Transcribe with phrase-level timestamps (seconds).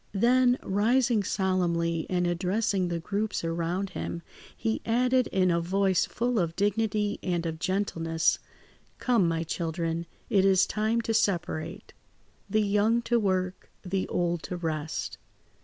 [0.17, 4.23] Then, rising solemnly and addressing the groups around him,
[4.57, 8.39] he added in a voice full of dignity and of gentleness.
[8.97, 11.93] "Come, my children, it is time to separate.
[12.49, 15.19] The young to work, the old to rest.